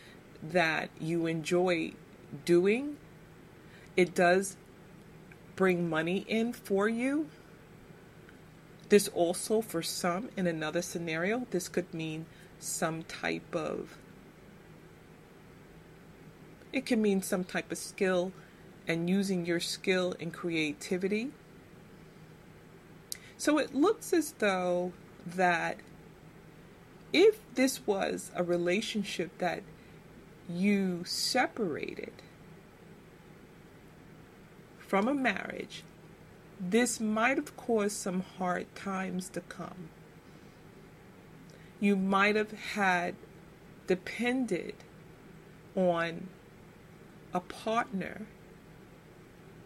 that 0.42 0.90
you 1.00 1.26
enjoy 1.26 1.92
doing, 2.44 2.96
it 3.96 4.14
does 4.14 4.56
bring 5.56 5.88
money 5.88 6.24
in 6.28 6.52
for 6.52 6.88
you. 6.88 7.28
This 8.88 9.08
also, 9.08 9.60
for 9.60 9.82
some, 9.82 10.30
in 10.36 10.46
another 10.46 10.82
scenario, 10.82 11.46
this 11.50 11.68
could 11.68 11.92
mean 11.92 12.26
some 12.58 13.02
type 13.02 13.54
of, 13.54 13.98
it 16.72 16.86
can 16.86 17.00
mean 17.00 17.22
some 17.22 17.44
type 17.44 17.72
of 17.72 17.78
skill 17.78 18.32
and 18.86 19.08
using 19.08 19.44
your 19.46 19.60
skill 19.60 20.14
and 20.20 20.32
creativity. 20.32 21.30
So 23.36 23.58
it 23.58 23.74
looks 23.74 24.12
as 24.12 24.32
though 24.38 24.92
that 25.26 25.78
if 27.12 27.38
this 27.54 27.86
was 27.86 28.30
a 28.34 28.42
relationship 28.42 29.36
that 29.38 29.62
you 30.48 31.04
separated, 31.04 32.12
from 34.78 35.06
a 35.06 35.14
marriage, 35.14 35.84
this 36.58 36.98
might 36.98 37.36
have 37.36 37.56
caused 37.56 37.96
some 37.96 38.22
hard 38.38 38.74
times 38.74 39.28
to 39.28 39.40
come. 39.42 39.90
You 41.78 41.94
might 41.94 42.36
have 42.36 42.52
had 42.52 43.14
depended 43.86 44.74
on 45.76 46.28
a 47.32 47.40
partner, 47.40 48.22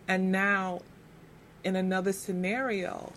and 0.08 0.32
now 0.32 0.80
in 1.64 1.76
another 1.76 2.12
scenario, 2.12 3.12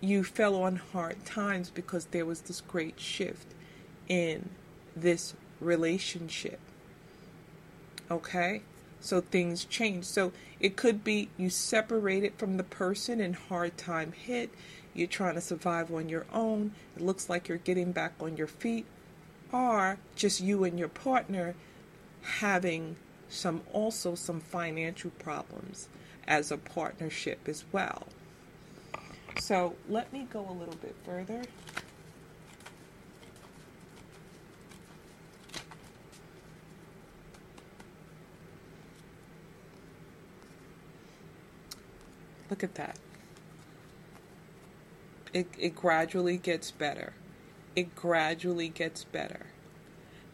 you 0.00 0.24
fell 0.24 0.56
on 0.56 0.76
hard 0.76 1.24
times 1.24 1.70
because 1.70 2.06
there 2.06 2.26
was 2.26 2.42
this 2.42 2.60
great 2.60 2.98
shift 2.98 3.46
in 4.08 4.50
this 4.96 5.34
relationship. 5.60 6.58
Okay? 8.10 8.62
So 9.00 9.20
things 9.20 9.64
change. 9.64 10.04
So 10.04 10.32
it 10.60 10.76
could 10.76 11.04
be 11.04 11.28
you 11.36 11.50
separated 11.50 12.34
from 12.36 12.56
the 12.56 12.64
person 12.64 13.20
and 13.20 13.34
hard 13.34 13.76
time 13.76 14.12
hit. 14.12 14.50
You're 14.94 15.06
trying 15.06 15.34
to 15.34 15.40
survive 15.40 15.92
on 15.92 16.08
your 16.08 16.26
own. 16.32 16.72
It 16.96 17.02
looks 17.02 17.28
like 17.30 17.48
you're 17.48 17.58
getting 17.58 17.92
back 17.92 18.12
on 18.20 18.36
your 18.36 18.46
feet. 18.46 18.86
Or 19.52 19.98
just 20.16 20.40
you 20.40 20.64
and 20.64 20.78
your 20.78 20.88
partner 20.88 21.54
having 22.22 22.96
some 23.28 23.62
also 23.72 24.14
some 24.14 24.40
financial 24.40 25.10
problems 25.18 25.88
as 26.26 26.50
a 26.50 26.56
partnership 26.58 27.48
as 27.48 27.64
well. 27.72 28.06
So 29.40 29.74
let 29.88 30.12
me 30.12 30.26
go 30.30 30.46
a 30.48 30.52
little 30.52 30.76
bit 30.76 30.94
further. 31.04 31.42
Look 42.50 42.62
at 42.62 42.74
that. 42.74 42.98
It, 45.32 45.46
it 45.58 45.74
gradually 45.74 46.36
gets 46.36 46.70
better. 46.70 47.14
It 47.74 47.94
gradually 47.94 48.68
gets 48.68 49.04
better. 49.04 49.46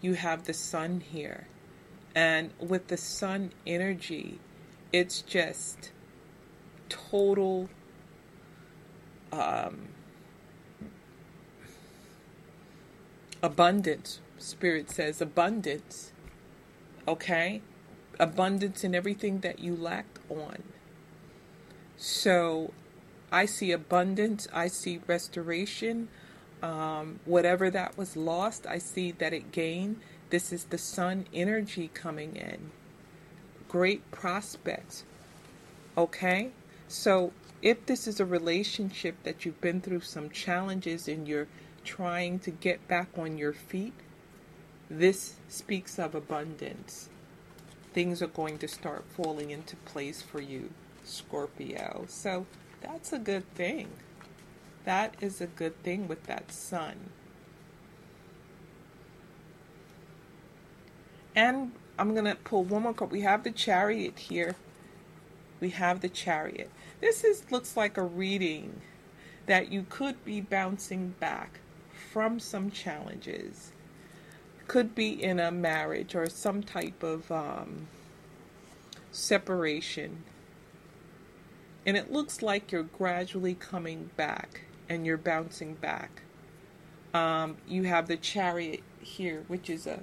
You 0.01 0.15
have 0.15 0.43
the 0.43 0.53
sun 0.53 1.01
here. 1.01 1.47
And 2.19 2.51
with 2.59 2.89
the 2.89 2.97
sun 2.97 3.53
energy, 3.65 4.41
it's 4.93 5.23
just 5.23 5.93
total 6.89 7.71
um, 9.31 9.91
abundance. 13.41 14.19
Spirit 14.37 14.91
says 14.91 15.21
abundance. 15.21 16.11
Okay? 17.07 17.63
Abundance 18.19 18.83
in 18.83 18.97
everything 18.97 19.39
that 19.43 19.61
you 19.61 19.77
lacked 19.77 20.19
on. 20.29 20.65
So 21.97 22.73
I 23.31 23.47
see 23.47 23.71
abundance, 23.71 24.49
I 24.53 24.67
see 24.67 24.99
restoration. 25.07 26.09
Um, 26.65 27.21
whatever 27.25 27.71
that 27.71 27.97
was 27.97 28.17
lost, 28.17 28.67
I 28.67 28.79
see 28.79 29.13
that 29.13 29.33
it 29.33 29.53
gained. 29.53 30.01
This 30.31 30.53
is 30.53 30.65
the 30.65 30.79
sun 30.79 31.27
energy 31.33 31.91
coming 31.95 32.37
in. 32.37 32.71
Great 33.69 34.11
prospects. 34.11 35.05
Okay? 35.97 36.51
So 36.89 37.33
if 37.63 37.87
this 37.87 38.07
is 38.07 38.21
a 38.21 38.25
relationship 38.25 39.17
that 39.25 39.45
you've 39.45 39.61
been 39.61 39.81
through 39.81 40.01
some 40.01 40.31
challenges 40.31 41.09
and 41.09 41.27
you're 41.27 41.49
trying 41.85 42.39
to 42.41 42.51
get 42.51 42.87
back 42.89 43.09
on 43.17 43.39
your 43.39 43.53
feet, 43.53 43.95
this 44.91 45.35
speaks 45.49 45.99
of 45.99 46.15
abundance. 46.15 47.09
Things 47.93 48.23
are 48.23 48.29
going 48.29 48.59
to 48.59 48.69
start 48.69 49.05
falling 49.17 49.51
into 49.51 49.77
place 49.77 50.23
for 50.23 50.41
you 50.41 50.71
Scorpio. 51.05 52.05
So 52.09 52.47
that's 52.81 53.13
a 53.13 53.19
good 53.19 53.53
thing. 53.55 53.89
That 54.85 55.15
is 55.21 55.41
a 55.41 55.47
good 55.47 55.83
thing 55.83 56.09
with 56.09 56.25
that 56.25 56.53
sun. 56.53 57.11
And 61.39 61.71
I'm 62.01 62.15
going 62.15 62.25
to 62.25 62.35
pull 62.35 62.65
one 62.65 62.83
more 62.83 62.93
card. 62.93 63.13
We 63.13 63.21
have 63.21 63.45
the 63.45 63.53
chariot 63.53 64.19
here. 64.19 64.57
We 65.61 65.71
have 65.71 66.01
the 66.01 66.09
chariot. 66.09 66.69
This 67.01 67.23
is 67.23 67.45
looks 67.53 67.77
like 67.77 67.97
a 67.97 68.03
reading 68.03 68.81
that 69.47 69.71
you 69.71 69.87
could 69.89 70.25
be 70.25 70.41
bouncing 70.41 71.15
back 71.21 71.61
from 72.11 72.41
some 72.41 72.73
challenges. 72.73 73.71
Could 74.67 74.97
be 74.97 75.11
in 75.11 75.39
a 75.39 75.53
marriage 75.53 76.17
or 76.17 76.29
some 76.29 76.61
type 76.61 77.05
of 77.05 77.31
um, 77.31 77.87
separation. 79.13 80.25
And 81.87 81.97
it 81.97 82.11
looks 82.11 82.43
like 82.43 82.73
you're 82.73 82.83
gradually 82.83 83.55
coming 83.55 84.11
back 84.17 84.63
and 84.89 85.07
you're 85.07 85.17
bouncing 85.17 85.75
back. 85.75 86.23
Um, 87.15 87.59
you 87.69 87.85
have 87.85 88.09
the 88.09 88.17
chariot 88.17 88.83
here, 88.99 89.45
which 89.47 89.71
is 89.71 89.87
a 89.87 90.01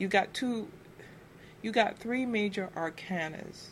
you 0.00 0.08
got 0.08 0.32
two 0.34 0.66
you 1.62 1.70
got 1.70 1.98
three 1.98 2.24
major 2.24 2.70
arcanas. 2.74 3.66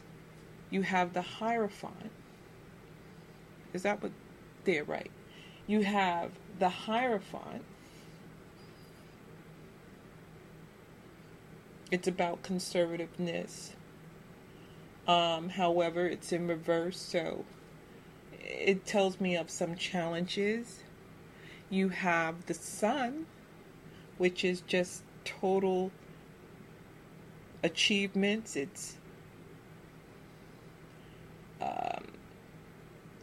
You 0.70 0.82
have 0.82 1.14
the 1.14 1.22
Hierophant. 1.22 2.10
Is 3.72 3.82
that 3.82 4.02
what 4.02 4.12
they're 4.64 4.84
right? 4.84 5.10
You 5.66 5.82
have 5.82 6.32
the 6.58 6.68
Hierophant. 6.68 7.64
It's 11.90 12.06
about 12.06 12.42
conservativeness. 12.42 13.70
Um, 15.06 15.48
however, 15.48 16.06
it's 16.06 16.30
in 16.32 16.46
reverse, 16.46 17.00
so 17.00 17.46
it 18.38 18.84
tells 18.84 19.18
me 19.18 19.34
of 19.34 19.48
some 19.48 19.76
challenges. 19.76 20.80
You 21.70 21.88
have 21.88 22.44
the 22.44 22.52
Sun, 22.52 23.24
which 24.18 24.44
is 24.44 24.60
just 24.60 25.02
total 25.24 25.90
achievements, 27.62 28.56
it's 28.56 28.96
um, 31.60 32.04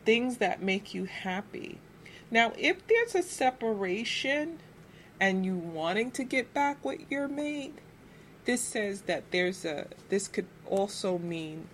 things 0.05 0.37
that 0.37 0.61
make 0.61 0.93
you 0.93 1.05
happy. 1.05 1.79
Now, 2.31 2.53
if 2.57 2.85
there's 2.87 3.15
a 3.15 3.23
separation 3.23 4.59
and 5.19 5.45
you 5.45 5.55
wanting 5.55 6.11
to 6.11 6.23
get 6.23 6.53
back 6.53 6.83
with 6.83 7.01
your 7.09 7.27
mate, 7.27 7.77
this 8.45 8.61
says 8.61 9.01
that 9.01 9.31
there's 9.31 9.65
a 9.65 9.87
this 10.09 10.27
could 10.27 10.47
also 10.67 11.17
mean 11.17 11.67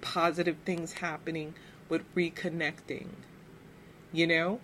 positive 0.00 0.56
things 0.64 0.94
happening 0.94 1.54
with 1.88 2.02
reconnecting. 2.14 3.08
You 4.12 4.26
know, 4.26 4.60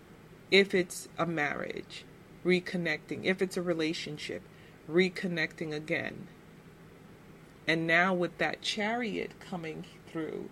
if 0.51 0.75
it's 0.75 1.09
a 1.18 1.27
marriage, 1.27 2.05
reconnecting, 2.44 3.25
if 3.25 3.40
it's 3.40 3.57
a 3.57 3.62
relationship, 3.62 4.42
reconnecting 4.92 5.72
again. 5.72 6.29
And 7.66 7.87
now, 7.87 8.14
with 8.14 8.38
that 8.38 8.62
chariot 8.62 9.33
coming 9.38 9.85
through, 10.11 10.48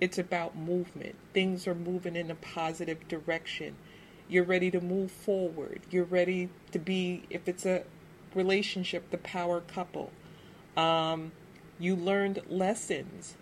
it's 0.00 0.18
about 0.18 0.56
movement. 0.56 1.14
Things 1.32 1.66
are 1.66 1.74
moving 1.74 2.16
in 2.16 2.30
a 2.30 2.34
positive 2.34 3.06
direction. 3.06 3.76
You're 4.28 4.44
ready 4.44 4.70
to 4.70 4.80
move 4.80 5.10
forward. 5.10 5.82
You're 5.90 6.04
ready 6.04 6.48
to 6.72 6.78
be, 6.78 7.24
if 7.30 7.46
it's 7.46 7.66
a 7.66 7.84
relationship, 8.34 9.10
the 9.10 9.18
power 9.18 9.60
couple. 9.60 10.10
Um, 10.76 11.32
you 11.78 11.94
learned 11.94 12.42
lessons 12.48 13.34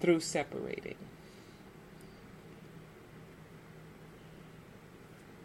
through 0.00 0.20
separating. 0.20 0.96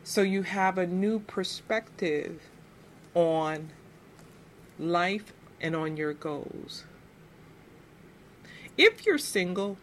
So 0.03 0.21
you 0.21 0.43
have 0.43 0.77
a 0.77 0.87
new 0.87 1.19
perspective 1.19 2.41
on 3.13 3.71
life 4.79 5.33
and 5.59 5.75
on 5.75 5.97
your 5.97 6.13
goals. 6.13 6.85
If 8.77 9.05
you're 9.05 9.17
single 9.17 9.77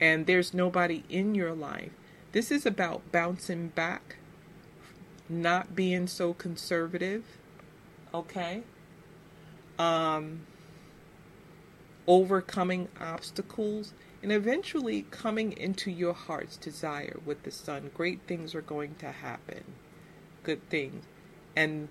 and 0.00 0.26
there's 0.26 0.54
nobody 0.54 1.02
in 1.08 1.34
your 1.34 1.52
life, 1.54 1.92
this 2.32 2.50
is 2.50 2.66
about 2.66 3.10
bouncing 3.10 3.68
back, 3.68 4.16
not 5.28 5.74
being 5.74 6.06
so 6.06 6.34
conservative, 6.34 7.24
okay? 8.12 8.62
Um, 9.78 10.42
overcoming 12.06 12.88
obstacles, 13.00 13.94
and 14.22 14.30
eventually 14.30 15.06
coming 15.10 15.52
into 15.52 15.90
your 15.90 16.14
heart's 16.14 16.56
desire 16.56 17.18
with 17.24 17.42
the 17.42 17.50
sun. 17.50 17.90
Great 17.94 18.20
things 18.26 18.54
are 18.54 18.62
going 18.62 18.94
to 18.96 19.10
happen. 19.10 19.64
Good 20.42 20.68
things 20.68 21.04
and 21.56 21.88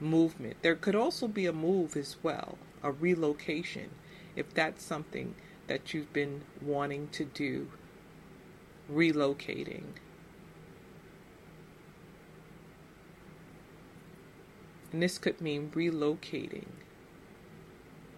movement. 0.00 0.56
There 0.62 0.74
could 0.74 0.94
also 0.94 1.28
be 1.28 1.46
a 1.46 1.52
move 1.52 1.96
as 1.96 2.16
well, 2.22 2.58
a 2.82 2.90
relocation, 2.90 3.90
if 4.36 4.52
that's 4.52 4.84
something 4.84 5.34
that 5.66 5.94
you've 5.94 6.12
been 6.12 6.42
wanting 6.60 7.08
to 7.12 7.24
do, 7.24 7.68
relocating. 8.92 9.84
And 14.92 15.02
this 15.02 15.18
could 15.18 15.40
mean 15.40 15.70
relocating. 15.74 16.66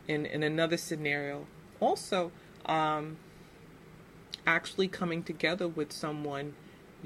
In, 0.09 0.27
in 0.27 0.43
another 0.43 0.77
scenario, 0.77 1.47
also 1.81 2.31
um, 2.67 3.17
actually 4.47 4.87
coming 4.87 5.23
together 5.23 5.67
with 5.67 5.91
someone 5.91 6.55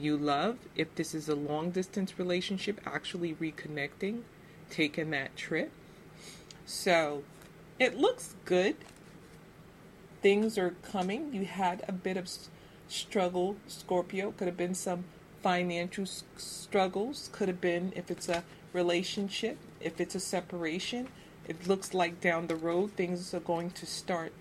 you 0.01 0.17
love, 0.17 0.59
if 0.75 0.95
this 0.95 1.15
is 1.15 1.29
a 1.29 1.35
long 1.35 1.71
distance 1.71 2.19
relationship, 2.19 2.81
actually 2.87 3.35
reconnecting, 3.35 4.23
taking 4.71 5.11
that 5.11 5.37
trip. 5.37 5.71
So 6.67 7.23
it 7.79 7.99
looks 7.99 8.35
good. 8.45 8.77
Things 10.23 10.59
are 10.59 10.75
coming. 10.83 11.33
You 11.33 11.45
had 11.45 11.85
a 11.89 11.93
bit 11.93 12.17
of 12.17 12.29
struggle, 12.89 13.57
Scorpio. 13.67 14.33
Could 14.33 14.49
have 14.49 14.57
been 14.57 14.75
some 14.75 15.05
financial 15.43 16.07
struggles. 16.37 17.31
Could 17.33 17.49
have 17.49 17.61
been 17.61 17.93
if 17.97 18.11
it's 18.11 18.29
a 18.29 18.45
relationship, 18.73 19.57
if 19.81 20.01
it's 20.01 20.15
a 20.15 20.21
separation. 20.21 21.09
It 21.49 21.67
looks 21.67 21.95
like 21.95 22.21
down 22.21 22.47
the 22.47 22.57
road 22.57 22.93
things 22.93 23.35
are 23.35 23.41
going 23.41 23.71
to 23.73 23.87
start 23.87 24.33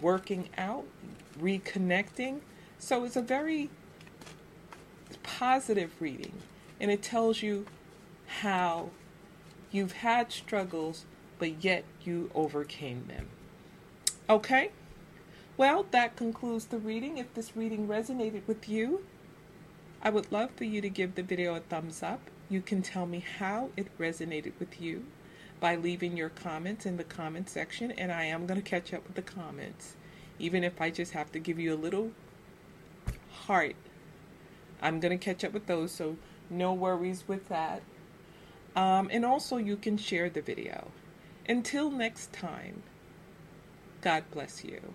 working 0.00 0.48
out, 0.56 0.84
reconnecting. 1.38 2.40
So 2.78 3.04
it's 3.04 3.16
a 3.16 3.22
very 3.22 3.70
positive 5.22 5.92
reading 6.00 6.34
and 6.80 6.90
it 6.90 7.02
tells 7.02 7.42
you 7.42 7.66
how 8.40 8.90
you've 9.70 9.92
had 9.92 10.32
struggles, 10.32 11.04
but 11.38 11.64
yet 11.64 11.84
you 12.04 12.30
overcame 12.34 13.06
them. 13.08 13.28
Okay? 14.28 14.70
Well, 15.56 15.86
that 15.90 16.16
concludes 16.16 16.66
the 16.66 16.78
reading. 16.78 17.18
If 17.18 17.34
this 17.34 17.56
reading 17.56 17.86
resonated 17.86 18.42
with 18.46 18.68
you, 18.68 19.04
I 20.02 20.10
would 20.10 20.32
love 20.32 20.50
for 20.56 20.64
you 20.64 20.80
to 20.80 20.88
give 20.88 21.14
the 21.14 21.22
video 21.22 21.54
a 21.54 21.60
thumbs 21.60 22.02
up. 22.02 22.20
You 22.48 22.60
can 22.60 22.82
tell 22.82 23.06
me 23.06 23.24
how 23.38 23.70
it 23.76 23.96
resonated 23.98 24.52
with 24.58 24.80
you 24.80 25.04
by 25.60 25.76
leaving 25.76 26.16
your 26.16 26.30
comments 26.30 26.86
in 26.86 26.96
the 26.96 27.04
comment 27.04 27.48
section, 27.48 27.92
and 27.92 28.10
I 28.10 28.24
am 28.24 28.46
going 28.46 28.60
to 28.60 28.68
catch 28.68 28.92
up 28.92 29.06
with 29.06 29.14
the 29.14 29.22
comments, 29.22 29.94
even 30.40 30.64
if 30.64 30.80
I 30.80 30.90
just 30.90 31.12
have 31.12 31.30
to 31.32 31.38
give 31.38 31.60
you 31.60 31.72
a 31.72 31.76
little 31.76 32.10
heart 33.30 33.76
I'm 34.82 35.00
going 35.00 35.16
to 35.16 35.24
catch 35.24 35.44
up 35.44 35.52
with 35.52 35.66
those, 35.66 35.92
so 35.92 36.16
no 36.50 36.72
worries 36.74 37.24
with 37.26 37.48
that. 37.48 37.82
Um, 38.74 39.08
and 39.12 39.24
also, 39.24 39.56
you 39.56 39.76
can 39.76 39.96
share 39.96 40.28
the 40.28 40.42
video. 40.42 40.90
Until 41.48 41.90
next 41.90 42.32
time, 42.32 42.82
God 44.00 44.24
bless 44.30 44.64
you. 44.64 44.94